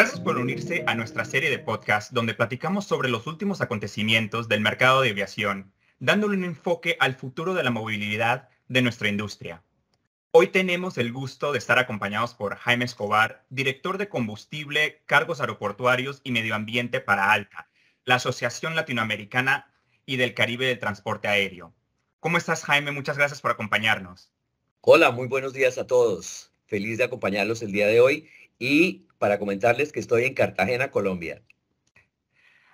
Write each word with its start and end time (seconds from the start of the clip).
Gracias 0.00 0.20
por 0.20 0.38
unirse 0.38 0.82
a 0.86 0.94
nuestra 0.94 1.26
serie 1.26 1.50
de 1.50 1.58
podcast 1.58 2.10
donde 2.12 2.32
platicamos 2.32 2.86
sobre 2.86 3.10
los 3.10 3.26
últimos 3.26 3.60
acontecimientos 3.60 4.48
del 4.48 4.62
mercado 4.62 5.02
de 5.02 5.10
aviación, 5.10 5.74
dándole 5.98 6.38
un 6.38 6.44
enfoque 6.44 6.96
al 7.00 7.16
futuro 7.16 7.52
de 7.52 7.62
la 7.62 7.70
movilidad 7.70 8.48
de 8.68 8.80
nuestra 8.80 9.10
industria. 9.10 9.62
Hoy 10.30 10.46
tenemos 10.46 10.96
el 10.96 11.12
gusto 11.12 11.52
de 11.52 11.58
estar 11.58 11.78
acompañados 11.78 12.32
por 12.32 12.56
Jaime 12.56 12.86
Escobar, 12.86 13.44
director 13.50 13.98
de 13.98 14.08
combustible, 14.08 15.02
cargos 15.04 15.42
aeroportuarios 15.42 16.22
y 16.24 16.32
medio 16.32 16.54
ambiente 16.54 17.02
para 17.02 17.30
ALTA, 17.30 17.68
la 18.06 18.14
Asociación 18.14 18.74
Latinoamericana 18.76 19.70
y 20.06 20.16
del 20.16 20.32
Caribe 20.32 20.64
del 20.64 20.78
Transporte 20.78 21.28
Aéreo. 21.28 21.74
¿Cómo 22.20 22.38
estás, 22.38 22.64
Jaime? 22.64 22.90
Muchas 22.90 23.18
gracias 23.18 23.42
por 23.42 23.50
acompañarnos. 23.50 24.32
Hola, 24.80 25.10
muy 25.10 25.28
buenos 25.28 25.52
días 25.52 25.76
a 25.76 25.86
todos. 25.86 26.52
Feliz 26.64 26.96
de 26.96 27.04
acompañarlos 27.04 27.60
el 27.60 27.72
día 27.72 27.86
de 27.86 28.00
hoy 28.00 28.30
y 28.58 29.04
para 29.20 29.38
comentarles 29.38 29.92
que 29.92 30.00
estoy 30.00 30.24
en 30.24 30.34
Cartagena, 30.34 30.90
Colombia. 30.90 31.42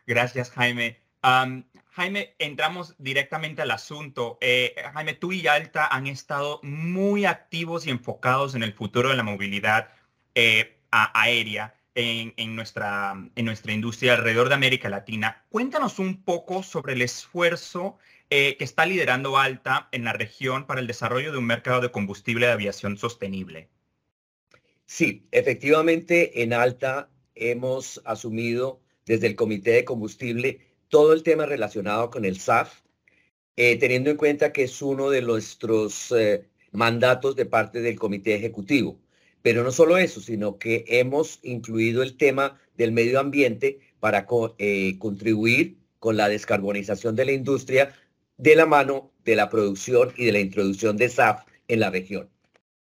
Gracias, 0.07 0.53
Jaime. 0.53 1.03
Jaime, 1.91 2.37
entramos 2.39 2.95
directamente 2.99 3.63
al 3.63 3.73
asunto. 3.73 4.39
Eh, 4.41 4.77
Jaime, 4.95 5.15
tú 5.15 5.33
y 5.33 5.49
Alta 5.49 5.89
han 5.89 6.07
estado 6.07 6.61
muy 6.63 7.25
activos 7.25 7.87
y 7.87 7.91
enfocados 7.91 8.55
en 8.55 8.63
el 8.63 8.73
futuro 8.73 9.09
de 9.09 9.17
la 9.17 9.25
movilidad 9.25 9.89
eh, 10.37 10.79
aérea 10.93 11.75
en, 11.97 12.55
nuestra, 12.55 13.17
industria 13.35 14.15
alrededor 14.15 14.49
de 14.49 14.55
América 14.55 14.89
Latina. 14.89 15.45
Cuéntanos 15.49 15.99
un 15.99 16.23
poco 16.23 16.63
sobre 16.63 16.93
el 16.93 17.03
esfuerzo 17.03 17.99
eh, 18.31 18.57
que 18.57 18.65
está 18.65 18.87
liderando 18.87 19.37
Alta 19.37 19.89
en 19.91 20.05
la 20.05 20.13
región 20.13 20.67
para 20.67 20.81
el 20.81 20.87
desarrollo 20.87 21.33
de 21.33 21.39
un 21.39 21.47
mercado 21.47 21.81
de 21.81 21.91
combustible 21.91 22.47
de 22.47 22.53
aviación 22.53 22.99
sostenible. 22.99 23.69
Sí, 24.87 25.27
efectivamente 25.33 26.43
en 26.43 26.53
Alta 26.53 27.11
hemos 27.35 28.01
asumido 28.05 28.81
desde 29.05 29.27
el 29.27 29.37
Comité 29.37 29.73
de 29.73 29.85
Combustible 29.85 30.61
todo 30.89 31.13
el 31.13 31.23
tema 31.23 31.47
relacionado 31.47 32.11
con 32.11 32.25
el 32.25 32.39
SAF, 32.39 32.83
eh, 33.57 33.77
teniendo 33.79 34.11
en 34.11 34.17
cuenta 34.17 34.53
que 34.53 34.65
es 34.65 34.81
uno 34.83 35.11
de 35.11 35.23
nuestros 35.23 36.13
eh, 36.13 36.49
mandatos 36.73 37.37
de 37.37 37.47
parte 37.47 37.81
del 37.81 37.99
Comité 37.99 38.35
Ejecutivo. 38.37 39.01
Pero 39.43 39.65
no 39.65 39.73
solo 39.73 39.99
eso, 39.99 40.21
sino 40.21 40.59
que 40.59 40.85
hemos 40.89 41.41
incluido 41.43 42.03
el 42.03 42.17
tema 42.17 42.61
del 42.77 42.93
medio 42.93 43.21
ambiente 43.21 43.81
para 44.01 44.27
eh, 44.59 44.99
contribuir 44.99 45.79
con 45.99 46.17
la 46.17 46.29
descarbonización 46.29 47.17
de 47.17 47.25
la 47.25 47.33
industria 47.33 47.95
de 48.37 48.55
la 48.55 48.67
mano 48.67 49.13
de 49.25 49.37
la 49.37 49.49
producción 49.49 50.13
y 50.17 50.27
de 50.27 50.33
la 50.33 50.41
introducción 50.41 50.97
de 50.97 51.09
SAF 51.09 51.43
en 51.69 51.81
la 51.81 51.91
región. 51.91 52.29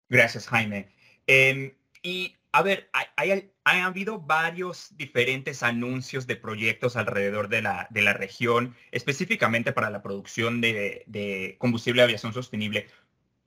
Gracias, 0.09 0.47
Jaime. 0.47 0.87
Em, 1.27 1.73
y 2.01 2.35
a 2.51 2.63
ver, 2.63 2.89
hay, 3.15 3.51
ha 3.63 3.85
habido 3.85 4.19
varios 4.19 4.95
diferentes 4.97 5.63
anuncios 5.63 6.27
de 6.27 6.35
proyectos 6.35 6.97
alrededor 6.97 7.47
de 7.47 7.61
la, 7.61 7.87
de 7.91 8.01
la 8.01 8.13
región, 8.13 8.75
específicamente 8.91 9.71
para 9.71 9.89
la 9.89 10.01
producción 10.01 10.59
de, 10.59 11.55
combustible 11.59 12.01
de 12.01 12.05
aviación 12.05 12.33
sostenible. 12.33 12.87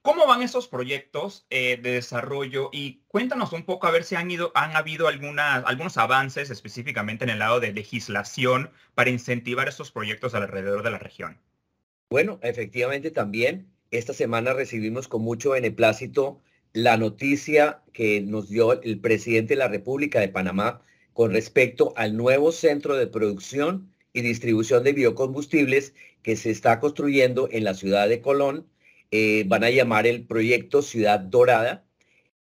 ¿Cómo 0.01 0.27
van 0.27 0.43
esos 0.43 0.69
proyectos 0.69 1.47
eh, 1.51 1.79
de 1.83 1.93
desarrollo? 1.93 2.71
Y 2.73 3.03
cuéntanos 3.09 3.53
un 3.53 3.65
poco 3.65 3.87
a 3.87 3.91
ver 3.91 4.05
si 4.05 4.17
han, 4.17 4.31
ido, 4.31 4.53
han 4.55 4.77
habido 4.77 5.09
algunos 5.09 5.97
avances 5.97 6.51
específicamente 6.51 7.25
en 7.25 7.31
el 7.31 7.39
lado 7.39 7.61
de 7.61 7.73
legislación 7.73 8.71
para 8.95 9.11
incentivar 9.11 9.69
esos 9.69 9.91
proyectos 9.91 10.35
alrededor 10.35 10.83
de 10.83 10.91
la 10.91 10.99
región. 10.99 11.41
Bueno, 12.11 12.39
efectivamente 12.43 13.11
también 13.11 13.71
esta 13.91 14.13
semana 14.13 14.53
recibimos 14.53 15.09
con 15.09 15.23
mucho 15.23 15.51
beneplácito 15.51 16.43
la 16.75 16.97
noticia 16.97 17.83
que 17.93 18.21
nos 18.21 18.51
dio 18.51 18.83
el 18.83 19.01
presidente 19.01 19.55
de 19.55 19.59
la 19.59 19.69
República 19.69 20.21
de 20.21 20.29
Panamá 20.29 20.83
con 21.13 21.33
respecto 21.33 21.95
al 21.97 22.17
nuevo 22.17 22.51
centro 22.53 22.97
de 22.97 23.07
producción 23.07 23.95
y 24.13 24.23
distribución 24.23 24.83
de 24.83 24.93
biocombustibles 24.93 25.95
que 26.23 26.37
se 26.37 26.51
está 26.51 26.81
construyendo 26.81 27.49
en 27.53 27.65
la 27.65 27.75
ciudad 27.75 28.09
de 28.09 28.21
Colón. 28.21 28.67
Eh, 29.13 29.45
van 29.47 29.63
a 29.63 29.71
llamar 29.71 30.07
el 30.09 30.27
proyecto 30.27 30.83
Ciudad 30.83 31.21
Dorada. 31.21 31.87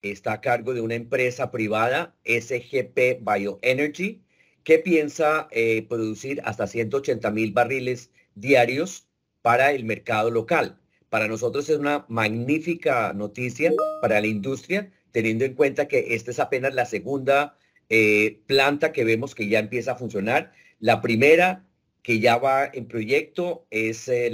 Está 0.03 0.35
a 0.35 0.41
cargo 0.41 0.73
de 0.73 0.83
una 0.83 0.95
empresa 0.95 1.51
privada, 1.51 2.15
SGP 2.25 3.21
Bioenergy, 3.21 4.23
que 4.63 4.79
piensa 4.79 5.49
eh, 5.51 5.85
producir 5.89 6.41
hasta 6.45 6.69
180 6.69 7.29
mil 7.33 7.53
barriles 7.53 8.13
diarios 8.37 9.09
para 9.43 9.73
el 9.73 9.85
mercado 9.85 10.31
local. 10.31 10.79
Para 11.13 11.29
nosotros 11.29 11.69
es 11.69 11.77
una 11.77 12.07
magnífica 12.09 13.13
noticia 13.13 13.71
para 14.01 14.19
la 14.19 14.27
industria, 14.27 14.91
teniendo 15.11 15.45
en 15.45 15.53
cuenta 15.53 15.87
que 15.87 16.15
esta 16.15 16.31
es 16.31 16.39
apenas 16.39 16.73
la 16.73 16.87
segunda 16.87 17.59
eh, 17.91 18.41
planta 18.47 18.93
que 18.93 19.05
vemos 19.05 19.35
que 19.35 19.47
ya 19.47 19.59
empieza 19.59 19.93
a 19.93 19.97
funcionar. 19.97 20.55
La 20.81 21.03
primera 21.03 21.67
que 22.03 22.19
ya 22.19 22.39
va 22.39 22.65
en 22.65 22.89
proyecto 22.89 23.67
es 23.69 24.09
eh, 24.09 24.31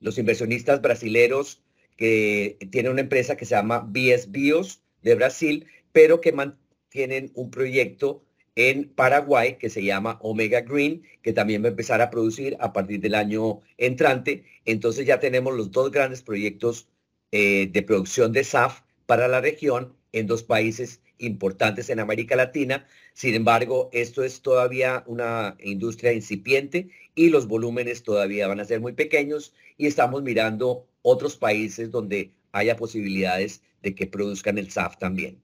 los 0.00 0.16
inversionistas 0.16 0.80
brasileros 0.80 1.60
que 1.98 2.56
tienen 2.70 2.92
una 2.92 3.02
empresa 3.02 3.36
que 3.36 3.44
se 3.44 3.54
llama 3.54 3.80
BS 3.86 4.30
Bios 4.30 4.80
de 5.02 5.16
Brasil, 5.16 5.66
pero 5.92 6.22
que 6.22 6.32
mantienen 6.32 7.30
un 7.34 7.50
proyecto 7.50 8.24
en 8.68 8.90
Paraguay 8.90 9.56
que 9.58 9.70
se 9.70 9.82
llama 9.82 10.18
Omega 10.22 10.60
Green, 10.60 11.02
que 11.22 11.32
también 11.32 11.62
va 11.62 11.68
a 11.68 11.70
empezar 11.70 12.02
a 12.02 12.10
producir 12.10 12.56
a 12.60 12.72
partir 12.72 13.00
del 13.00 13.14
año 13.14 13.60
entrante. 13.78 14.44
Entonces 14.66 15.06
ya 15.06 15.18
tenemos 15.18 15.54
los 15.54 15.70
dos 15.70 15.90
grandes 15.90 16.22
proyectos 16.22 16.88
eh, 17.32 17.68
de 17.72 17.82
producción 17.82 18.32
de 18.32 18.44
SAF 18.44 18.82
para 19.06 19.28
la 19.28 19.40
región 19.40 19.94
en 20.12 20.26
dos 20.26 20.42
países 20.42 21.00
importantes 21.18 21.88
en 21.90 22.00
América 22.00 22.36
Latina. 22.36 22.86
Sin 23.14 23.34
embargo, 23.34 23.88
esto 23.92 24.24
es 24.24 24.42
todavía 24.42 25.04
una 25.06 25.56
industria 25.60 26.12
incipiente 26.12 26.90
y 27.14 27.30
los 27.30 27.46
volúmenes 27.46 28.02
todavía 28.02 28.48
van 28.48 28.60
a 28.60 28.64
ser 28.64 28.80
muy 28.80 28.92
pequeños 28.92 29.54
y 29.78 29.86
estamos 29.86 30.22
mirando 30.22 30.86
otros 31.02 31.36
países 31.36 31.90
donde 31.90 32.32
haya 32.52 32.76
posibilidades 32.76 33.62
de 33.82 33.94
que 33.94 34.06
produzcan 34.06 34.58
el 34.58 34.70
SAF 34.70 34.98
también. 34.98 35.40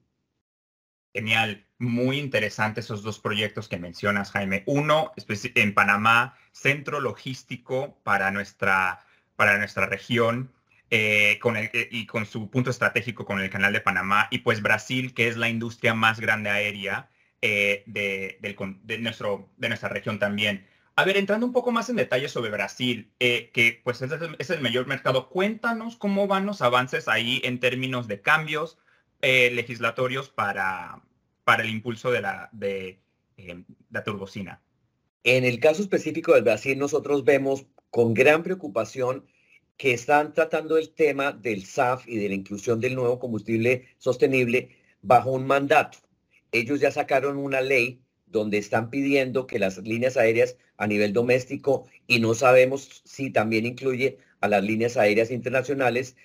Genial, 1.13 1.66
muy 1.79 2.17
interesante 2.17 2.79
esos 2.79 3.03
dos 3.03 3.19
proyectos 3.19 3.67
que 3.67 3.77
mencionas, 3.77 4.31
Jaime. 4.31 4.63
Uno 4.65 5.11
en 5.55 5.73
Panamá, 5.73 6.37
centro 6.51 6.99
logístico 6.99 7.99
para 8.03 8.31
nuestra, 8.31 9.05
para 9.35 9.57
nuestra 9.57 9.85
región 9.85 10.51
eh, 10.89 11.37
con 11.41 11.57
el, 11.57 11.69
y 11.91 12.05
con 12.05 12.25
su 12.25 12.49
punto 12.49 12.69
estratégico 12.69 13.25
con 13.25 13.41
el 13.41 13.49
canal 13.49 13.73
de 13.73 13.81
Panamá. 13.81 14.27
Y 14.31 14.39
pues 14.39 14.61
Brasil, 14.61 15.13
que 15.13 15.27
es 15.27 15.37
la 15.37 15.49
industria 15.49 15.93
más 15.93 16.19
grande 16.19 16.49
aérea 16.49 17.09
eh, 17.41 17.83
de, 17.85 18.39
de, 18.41 18.97
nuestro, 18.97 19.49
de 19.57 19.69
nuestra 19.69 19.89
región 19.89 20.17
también. 20.17 20.65
A 20.95 21.03
ver, 21.03 21.17
entrando 21.17 21.45
un 21.45 21.53
poco 21.53 21.71
más 21.71 21.89
en 21.89 21.95
detalle 21.95 22.27
sobre 22.27 22.49
Brasil, 22.49 23.11
eh, 23.19 23.51
que 23.53 23.81
pues 23.83 24.01
es, 24.01 24.11
es, 24.39 24.49
el 24.49 24.61
mayor 24.61 24.87
mercado, 24.87 25.29
cuéntanos 25.29 25.95
cómo 25.95 26.25
van 26.25 26.47
los 26.47 26.63
avances 26.63 27.07
ahí 27.07 27.39
en 27.43 27.59
términos 27.59 28.07
de 28.07 28.21
cambios 28.21 28.79
legislatorios 29.21 30.29
para, 30.29 31.01
para 31.47 31.63
el 31.63 31.69
impulso 31.69 32.11
de 32.11 32.19
la, 32.19 32.49
de, 32.51 32.99
eh, 33.37 33.63
la 33.89 34.03
turbocina. 34.03 34.61
En 35.23 35.45
el 35.45 35.61
caso 35.61 35.81
específico 35.81 36.33
del 36.33 36.43
Brasil, 36.43 36.77
nosotros 36.77 37.23
vemos 37.23 37.65
con 37.89 38.13
gran 38.13 38.43
preocupación 38.43 39.25
que 39.77 39.93
están 39.93 40.33
tratando 40.33 40.77
el 40.77 40.89
tema 40.89 41.31
del 41.31 41.63
SAF 41.63 42.05
y 42.05 42.17
de 42.17 42.27
la 42.27 42.35
inclusión 42.35 42.81
del 42.81 42.95
nuevo 42.95 43.17
combustible 43.17 43.87
sostenible 43.97 44.75
bajo 45.01 45.31
un 45.31 45.47
mandato. 45.47 45.99
Ellos 46.51 46.81
ya 46.81 46.91
sacaron 46.91 47.37
una 47.37 47.61
ley 47.61 48.01
donde 48.25 48.57
están 48.57 48.89
pidiendo 48.89 49.47
que 49.47 49.57
las 49.57 49.77
líneas 49.77 50.17
aéreas 50.17 50.57
a 50.75 50.85
nivel 50.85 51.13
doméstico, 51.13 51.87
y 52.07 52.19
no 52.19 52.33
sabemos 52.33 53.03
si 53.05 53.29
también 53.29 53.65
incluye 53.65 54.17
a 54.41 54.49
las 54.49 54.65
líneas 54.65 54.97
aéreas 54.97 55.31
internacionales, 55.31 56.17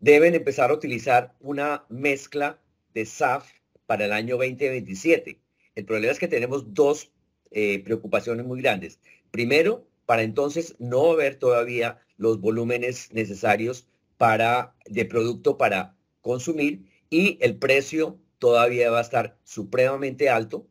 deben 0.00 0.34
empezar 0.34 0.68
a 0.68 0.74
utilizar 0.74 1.34
una 1.40 1.86
mezcla 1.88 2.60
de 2.92 3.06
SAF 3.06 3.56
para 3.86 4.04
el 4.04 4.12
año 4.12 4.36
2027. 4.36 5.40
El 5.74 5.84
problema 5.84 6.12
es 6.12 6.18
que 6.18 6.28
tenemos 6.28 6.74
dos 6.74 7.12
eh, 7.50 7.82
preocupaciones 7.84 8.44
muy 8.44 8.60
grandes. 8.60 9.00
Primero, 9.30 9.86
para 10.06 10.22
entonces 10.22 10.76
no 10.78 11.12
haber 11.12 11.36
todavía 11.36 12.00
los 12.16 12.40
volúmenes 12.40 13.12
necesarios 13.12 13.86
para, 14.16 14.74
de 14.86 15.04
producto 15.04 15.58
para 15.58 15.96
consumir 16.20 16.86
y 17.10 17.38
el 17.40 17.56
precio 17.56 18.18
todavía 18.38 18.90
va 18.90 18.98
a 18.98 19.02
estar 19.02 19.38
supremamente 19.44 20.28
alto. 20.28 20.66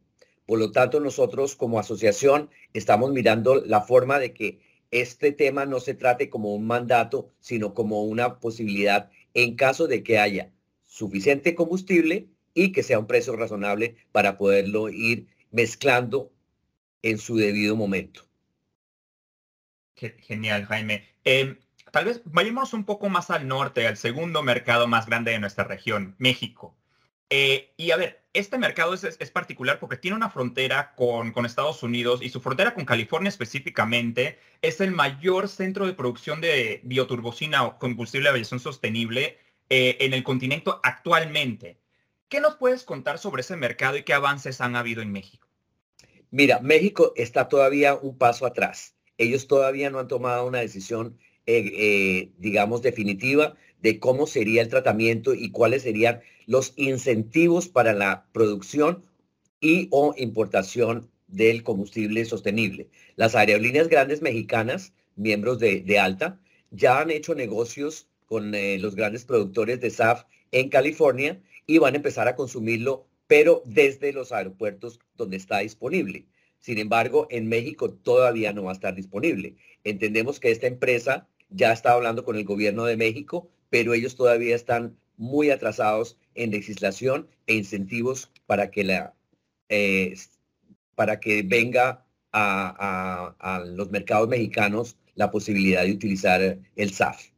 Por 0.45 0.59
lo 0.59 0.71
tanto, 0.71 0.99
nosotros 0.99 1.55
como 1.55 1.79
asociación 1.79 2.49
estamos 2.73 3.11
mirando 3.11 3.55
la 3.55 3.81
forma 3.81 4.19
de 4.19 4.33
que 4.33 4.59
este 4.91 5.31
tema 5.31 5.65
no 5.65 5.79
se 5.79 5.93
trate 5.93 6.29
como 6.29 6.53
un 6.53 6.67
mandato, 6.67 7.31
sino 7.39 7.73
como 7.73 8.03
una 8.03 8.39
posibilidad 8.39 9.09
en 9.33 9.55
caso 9.55 9.87
de 9.87 10.03
que 10.03 10.19
haya 10.19 10.51
suficiente 10.83 11.55
combustible 11.55 12.29
y 12.55 12.71
que 12.71 12.81
sea 12.81 12.97
un 12.97 13.05
precio 13.05 13.35
razonable 13.35 13.97
para 14.11 14.39
poderlo 14.39 14.89
ir 14.89 15.27
mezclando 15.51 16.31
en 17.03 17.19
su 17.19 17.35
debido 17.35 17.75
momento. 17.75 18.25
Genial, 19.95 20.65
Jaime. 20.65 21.07
Em, 21.23 21.57
tal 21.91 22.05
vez 22.05 22.21
vayamos 22.25 22.73
un 22.73 22.85
poco 22.85 23.09
más 23.09 23.29
al 23.29 23.47
norte, 23.47 23.87
al 23.87 23.97
segundo 23.97 24.41
mercado 24.41 24.87
más 24.87 25.05
grande 25.05 25.31
de 25.31 25.39
nuestra 25.39 25.65
región, 25.65 26.15
México. 26.17 26.75
Eh, 27.29 27.73
y 27.77 27.91
a 27.91 27.97
ver, 27.97 28.23
este 28.33 28.57
mercado 28.57 28.93
es, 28.93 29.03
es, 29.03 29.31
particular 29.31 29.79
porque 29.79 29.97
tiene 29.97 30.17
una 30.17 30.29
frontera 30.29 30.93
con, 30.95 31.31
con, 31.31 31.45
Estados 31.45 31.81
Unidos 31.83 32.21
y 32.21 32.29
su 32.29 32.39
frontera 32.39 32.75
con 32.75 32.85
California 32.85 33.29
específicamente 33.29 34.37
es 34.61 34.79
el 34.79 34.91
mayor 34.91 35.47
centro 35.47 35.87
de 35.87 35.93
producción 35.93 36.39
de 36.39 36.81
bioturbocina 36.83 37.63
o 37.63 37.79
combustible 37.79 38.25
de 38.25 38.31
aviación 38.31 38.59
sostenible 38.59 39.39
eh, 39.69 39.97
en 40.01 40.13
el 40.13 40.23
continente 40.23 40.71
actualmente. 40.83 41.79
¿Qué 42.29 42.39
nos 42.39 42.55
puedes 42.55 42.83
contar 42.83 43.19
sobre 43.19 43.41
ese 43.41 43.55
mercado 43.55 43.97
y 43.97 44.03
qué 44.03 44.13
avances 44.13 44.59
han 44.59 44.75
habido 44.75 45.01
en 45.01 45.11
México? 45.11 45.47
Mira, 46.31 46.59
México 46.59 47.13
está 47.15 47.47
todavía 47.47 47.95
un 47.95 48.17
paso 48.17 48.45
atrás. 48.45 48.95
Ellos 49.17 49.47
todavía 49.47 49.89
no 49.89 49.99
han 49.99 50.07
tomado 50.07 50.47
una 50.47 50.59
decisión, 50.59 51.17
eh, 51.45 51.71
eh, 51.73 52.31
digamos, 52.37 52.81
definitiva 52.81 53.55
de 53.81 53.99
cómo 53.99 54.25
sería 54.25 54.63
el 54.63 54.69
tratamiento 54.69 55.35
y 55.35 55.51
cuáles 55.51 55.83
serían 55.83 56.21
los 56.47 56.73
incentivos 56.75 57.67
para 57.69 57.93
la 57.93 58.25
producción 58.31 59.05
y 59.61 59.87
o 59.91 60.15
importación 60.17 61.09
del 61.27 61.63
combustible 61.63 62.25
sostenible. 62.25 62.89
Las 63.15 63.35
aerolíneas 63.35 63.87
grandes 63.87 64.21
mexicanas, 64.21 64.93
miembros 65.15 65.59
de, 65.59 65.99
Alta, 65.99 66.39
ya 66.71 66.99
han 66.99 67.11
hecho 67.11 67.35
negocios 67.35 68.07
con 68.25 68.55
eh, 68.55 68.79
los 68.79 68.95
grandes 68.95 69.25
productores 69.25 69.79
de 69.79 69.91
SAF 69.91 70.23
en 70.51 70.69
California 70.69 71.39
y 71.67 71.77
van 71.77 71.93
a 71.93 71.97
empezar 71.97 72.27
a 72.27 72.35
consumirlo, 72.35 73.07
pero 73.27 73.61
desde 73.65 74.13
los 74.13 74.31
aeropuertos 74.31 74.99
donde 75.15 75.37
está 75.37 75.59
disponible. 75.59 76.27
Sin 76.59 76.77
embargo, 76.77 77.27
en 77.29 77.47
México 77.47 77.91
todavía 77.91 78.53
no 78.53 78.63
va 78.63 78.71
a 78.71 78.73
estar 78.73 78.95
disponible. 78.95 79.55
Entendemos 79.83 80.39
que 80.39 80.51
esta 80.51 80.67
empresa 80.67 81.27
ya 81.49 81.71
está 81.71 81.91
hablando 81.91 82.23
con 82.23 82.35
el 82.35 82.45
gobierno 82.45 82.85
de 82.85 82.97
México, 82.97 83.49
pero 83.69 83.93
ellos 83.93 84.15
todavía 84.15 84.55
están 84.55 84.97
muy 85.17 85.49
atrasados 85.49 86.17
en 86.33 86.51
legislación 86.51 87.27
e 87.47 87.55
incentivos 87.55 88.31
para 88.45 88.71
que, 88.71 88.83
la, 88.83 89.15
eh, 89.69 90.15
para 90.95 91.19
que 91.19 91.43
venga 91.43 92.05
a, 92.31 93.63
los 93.65 93.91
mercados 93.91 94.27
mexicanos 94.27 94.97
la 95.15 95.31
posibilidad 95.31 95.83
de 95.83 95.91
utilizar 95.91 96.59
el 96.75 96.91
SAF. 96.91 97.29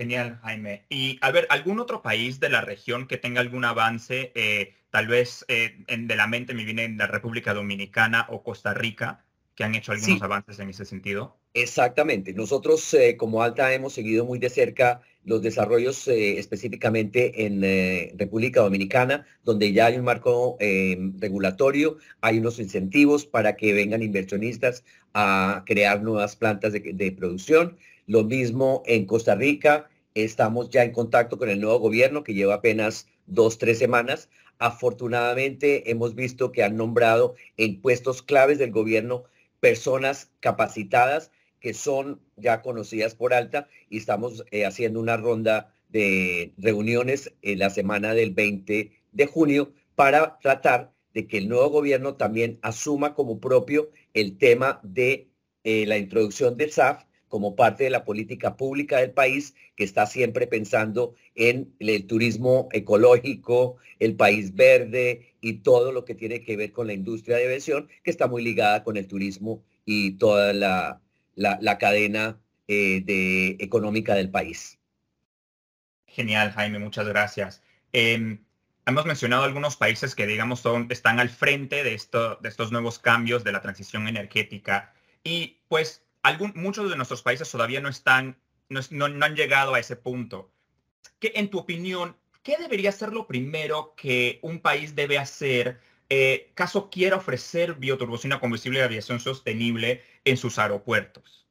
Genial, 0.00 0.40
Jaime. 0.42 0.86
Y 0.88 1.18
a 1.20 1.30
ver, 1.30 1.46
¿algún 1.50 1.78
otro 1.78 2.00
país 2.00 2.40
de 2.40 2.48
la 2.48 2.62
región 2.62 3.06
que 3.06 3.18
tenga 3.18 3.42
algún 3.42 3.66
avance? 3.66 4.32
Eh, 4.34 4.72
tal 4.88 5.08
vez 5.08 5.44
eh, 5.48 5.84
en, 5.88 6.08
de 6.08 6.16
la 6.16 6.26
mente 6.26 6.54
me 6.54 6.64
viene 6.64 6.88
la 6.88 7.06
República 7.06 7.52
Dominicana 7.52 8.26
o 8.30 8.42
Costa 8.42 8.72
Rica, 8.72 9.26
que 9.54 9.62
han 9.62 9.74
hecho 9.74 9.92
algunos 9.92 10.18
sí. 10.18 10.24
avances 10.24 10.58
en 10.58 10.70
ese 10.70 10.86
sentido. 10.86 11.36
Exactamente. 11.52 12.32
Nosotros 12.32 12.94
eh, 12.94 13.18
como 13.18 13.42
Alta 13.42 13.74
hemos 13.74 13.92
seguido 13.92 14.24
muy 14.24 14.38
de 14.38 14.48
cerca 14.48 15.02
los 15.22 15.42
desarrollos 15.42 16.08
específicamente 16.08 17.44
en 17.44 18.18
República 18.18 18.62
Dominicana, 18.62 19.26
donde 19.44 19.70
ya 19.70 19.84
hay 19.84 19.98
un 19.98 20.04
marco 20.06 20.56
regulatorio, 20.58 21.98
hay 22.22 22.38
unos 22.38 22.58
incentivos 22.58 23.26
para 23.26 23.54
que 23.54 23.74
vengan 23.74 24.02
inversionistas 24.02 24.82
a 25.12 25.62
crear 25.66 26.02
nuevas 26.02 26.36
plantas 26.36 26.72
de, 26.72 26.80
de 26.80 27.12
producción. 27.12 27.76
Lo 28.10 28.24
mismo 28.24 28.82
en 28.86 29.06
Costa 29.06 29.36
Rica, 29.36 29.88
estamos 30.16 30.68
ya 30.68 30.82
en 30.82 30.90
contacto 30.90 31.38
con 31.38 31.48
el 31.48 31.60
nuevo 31.60 31.78
gobierno 31.78 32.24
que 32.24 32.34
lleva 32.34 32.54
apenas 32.54 33.06
dos, 33.26 33.56
tres 33.58 33.78
semanas. 33.78 34.28
Afortunadamente 34.58 35.92
hemos 35.92 36.16
visto 36.16 36.50
que 36.50 36.64
han 36.64 36.76
nombrado 36.76 37.36
en 37.56 37.80
puestos 37.80 38.20
claves 38.20 38.58
del 38.58 38.72
gobierno 38.72 39.22
personas 39.60 40.32
capacitadas 40.40 41.30
que 41.60 41.72
son 41.72 42.20
ya 42.34 42.62
conocidas 42.62 43.14
por 43.14 43.32
alta 43.32 43.68
y 43.88 43.98
estamos 43.98 44.44
eh, 44.50 44.66
haciendo 44.66 44.98
una 44.98 45.16
ronda 45.16 45.72
de 45.88 46.52
reuniones 46.58 47.32
en 47.42 47.60
la 47.60 47.70
semana 47.70 48.12
del 48.12 48.32
20 48.32 48.90
de 49.12 49.26
junio 49.26 49.72
para 49.94 50.40
tratar 50.40 50.92
de 51.14 51.28
que 51.28 51.38
el 51.38 51.48
nuevo 51.48 51.68
gobierno 51.68 52.16
también 52.16 52.58
asuma 52.62 53.14
como 53.14 53.38
propio 53.38 53.92
el 54.14 54.36
tema 54.36 54.80
de 54.82 55.28
eh, 55.62 55.86
la 55.86 55.96
introducción 55.96 56.56
del 56.56 56.72
SAF 56.72 57.04
como 57.30 57.54
parte 57.54 57.84
de 57.84 57.90
la 57.90 58.04
política 58.04 58.56
pública 58.56 58.98
del 58.98 59.12
país 59.12 59.54
que 59.76 59.84
está 59.84 60.04
siempre 60.04 60.48
pensando 60.48 61.14
en 61.36 61.72
el 61.78 62.06
turismo 62.06 62.68
ecológico, 62.72 63.76
el 64.00 64.16
país 64.16 64.56
verde 64.56 65.36
y 65.40 65.58
todo 65.58 65.92
lo 65.92 66.04
que 66.04 66.16
tiene 66.16 66.42
que 66.42 66.56
ver 66.56 66.72
con 66.72 66.88
la 66.88 66.92
industria 66.92 67.36
de 67.36 67.46
aviación, 67.46 67.88
que 68.02 68.10
está 68.10 68.26
muy 68.26 68.42
ligada 68.42 68.82
con 68.82 68.96
el 68.96 69.06
turismo 69.06 69.62
y 69.84 70.18
toda 70.18 70.52
la, 70.52 71.00
la, 71.36 71.78
cadena 71.78 72.40
eh, 72.66 73.56
económica 73.60 74.16
del 74.16 74.30
país. 74.30 74.80
Genial, 76.06 76.50
Jaime, 76.50 76.80
muchas 76.80 77.06
gracias. 77.06 77.62
Eh, 77.92 78.40
hemos 78.86 79.06
mencionado 79.06 79.44
algunos 79.44 79.76
países 79.76 80.16
que, 80.16 80.26
digamos, 80.26 80.58
son, 80.58 80.88
están 80.90 81.20
al 81.20 81.28
frente 81.28 81.84
de, 81.84 81.94
esto, 81.94 82.40
de 82.42 82.48
estos 82.48 82.72
nuevos 82.72 82.98
cambios 82.98 83.44
de 83.44 83.52
la 83.52 83.60
transición 83.60 84.08
energética 84.08 84.92
y 85.22 85.60
pues 85.68 86.04
algún, 86.22 86.52
muchos 86.54 86.90
de 86.90 86.96
nuestros 86.96 87.22
países 87.22 87.50
todavía 87.50 87.80
no 87.80 87.88
están, 87.88 88.38
no, 88.68 88.80
no, 88.90 89.24
han 89.24 89.34
llegado 89.34 89.74
a 89.74 89.80
ese 89.80 89.96
punto. 89.96 90.52
¿Qué, 91.18 91.32
en 91.36 91.50
tu 91.50 91.58
opinión, 91.58 92.16
qué 92.42 92.56
debería 92.58 92.92
ser 92.92 93.12
lo 93.12 93.26
primero 93.26 93.94
que 93.96 94.38
un 94.42 94.60
país 94.60 94.94
debe 94.94 95.18
hacer 95.18 95.80
eh, 96.08 96.50
caso 96.54 96.90
quiera 96.90 97.16
ofrecer 97.16 97.74
bioturbocina 97.74 98.40
combustible 98.40 98.80
de 98.80 98.84
aviación 98.86 99.20
sostenible 99.20 100.02
en 100.24 100.36
sus 100.36 100.58
aeropuertos? 100.58 101.46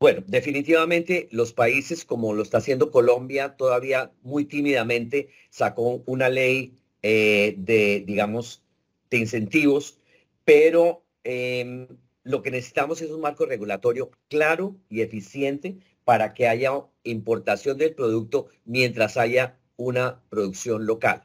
Bueno, 0.00 0.24
definitivamente 0.26 1.28
los 1.30 1.52
países 1.52 2.04
como 2.04 2.34
lo 2.34 2.42
está 2.42 2.58
haciendo 2.58 2.90
Colombia, 2.90 3.56
todavía 3.56 4.10
muy 4.22 4.46
tímidamente 4.46 5.28
sacó 5.50 6.02
una 6.06 6.28
ley 6.28 6.76
eh, 7.02 7.54
de, 7.56 8.02
digamos, 8.04 8.64
de 9.10 9.18
incentivos, 9.18 10.00
pero 10.44 11.04
eh, 11.22 11.86
lo 12.24 12.42
que 12.42 12.50
necesitamos 12.50 13.02
es 13.02 13.10
un 13.10 13.20
marco 13.20 13.46
regulatorio 13.46 14.10
claro 14.28 14.76
y 14.88 15.00
eficiente 15.00 15.78
para 16.04 16.34
que 16.34 16.48
haya 16.48 16.72
importación 17.04 17.78
del 17.78 17.94
producto 17.94 18.48
mientras 18.64 19.16
haya 19.16 19.58
una 19.76 20.22
producción 20.28 20.86
local. 20.86 21.24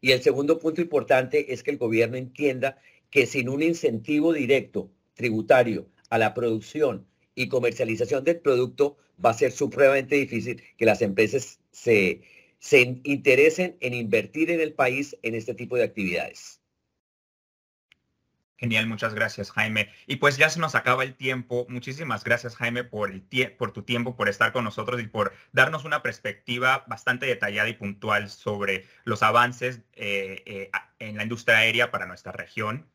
Y 0.00 0.12
el 0.12 0.22
segundo 0.22 0.58
punto 0.58 0.80
importante 0.80 1.52
es 1.52 1.62
que 1.62 1.70
el 1.70 1.78
gobierno 1.78 2.16
entienda 2.16 2.78
que 3.10 3.26
sin 3.26 3.48
un 3.48 3.62
incentivo 3.62 4.32
directo 4.32 4.90
tributario 5.14 5.86
a 6.10 6.18
la 6.18 6.34
producción 6.34 7.06
y 7.34 7.48
comercialización 7.48 8.24
del 8.24 8.40
producto 8.40 8.96
va 9.24 9.30
a 9.30 9.34
ser 9.34 9.52
supremamente 9.52 10.16
difícil 10.16 10.62
que 10.76 10.86
las 10.86 11.02
empresas 11.02 11.60
se, 11.70 12.22
se 12.58 13.00
interesen 13.04 13.76
en 13.80 13.94
invertir 13.94 14.50
en 14.50 14.60
el 14.60 14.72
país 14.72 15.16
en 15.22 15.34
este 15.34 15.54
tipo 15.54 15.76
de 15.76 15.84
actividades. 15.84 16.61
Genial, 18.62 18.86
muchas 18.86 19.12
gracias, 19.12 19.50
Jaime. 19.50 19.88
Y 20.06 20.16
pues 20.16 20.36
ya 20.36 20.48
se 20.48 20.60
nos 20.60 20.76
acaba 20.76 21.02
el 21.02 21.16
tiempo. 21.16 21.66
Muchísimas 21.68 22.22
gracias, 22.22 22.54
Jaime, 22.54 22.84
por, 22.84 23.10
el 23.10 23.24
por 23.58 23.72
tu 23.72 23.82
tiempo, 23.82 24.14
por 24.14 24.28
estar 24.28 24.52
con 24.52 24.62
nosotros 24.62 25.02
y 25.02 25.08
por 25.08 25.34
darnos 25.50 25.84
una 25.84 26.00
perspectiva 26.00 26.84
bastante 26.86 27.26
detallada 27.26 27.68
y 27.68 27.72
puntual 27.72 28.30
sobre 28.30 28.86
los 29.02 29.24
avances 29.24 29.80
eh, 29.94 30.44
eh, 30.46 30.70
en 31.00 31.16
la 31.16 31.24
industria 31.24 31.58
aérea 31.58 31.90
para 31.90 32.06
nuestra 32.06 32.30
región. 32.30 32.86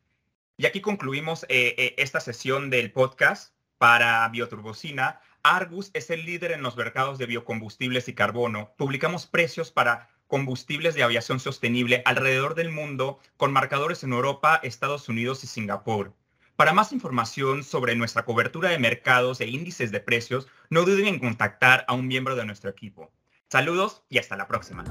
Y 0.56 0.64
aquí 0.64 0.80
concluimos 0.80 1.44
eh, 1.50 1.94
esta 1.98 2.20
sesión 2.20 2.70
del 2.70 2.90
podcast 2.90 3.52
para 3.76 4.26
Bioturbocina. 4.30 5.20
Argus 5.42 5.90
es 5.92 6.08
el 6.08 6.24
líder 6.24 6.52
en 6.52 6.62
los 6.62 6.78
mercados 6.78 7.18
de 7.18 7.26
biocombustibles 7.26 8.08
y 8.08 8.14
carbono. 8.14 8.72
Publicamos 8.78 9.26
precios 9.26 9.70
para 9.70 10.08
combustibles 10.28 10.94
de 10.94 11.02
aviación 11.02 11.40
sostenible 11.40 12.02
alrededor 12.04 12.54
del 12.54 12.70
mundo 12.70 13.18
con 13.36 13.52
marcadores 13.52 14.04
en 14.04 14.12
Europa, 14.12 14.60
Estados 14.62 15.08
Unidos 15.08 15.42
y 15.42 15.48
Singapur. 15.48 16.14
Para 16.54 16.72
más 16.72 16.92
información 16.92 17.64
sobre 17.64 17.96
nuestra 17.96 18.24
cobertura 18.24 18.68
de 18.70 18.78
mercados 18.78 19.40
e 19.40 19.46
índices 19.46 19.90
de 19.90 20.00
precios, 20.00 20.46
no 20.70 20.82
duden 20.82 21.06
en 21.06 21.18
contactar 21.18 21.84
a 21.88 21.94
un 21.94 22.06
miembro 22.06 22.36
de 22.36 22.44
nuestro 22.44 22.70
equipo. 22.70 23.10
Saludos 23.48 24.02
y 24.08 24.18
hasta 24.18 24.36
la 24.36 24.46
próxima. 24.46 24.84